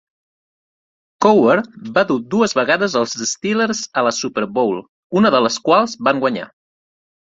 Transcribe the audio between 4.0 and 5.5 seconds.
a la Super Bowl, una de